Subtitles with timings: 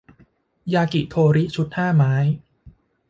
[0.73, 2.13] ยากิโทริชุดห้าไม้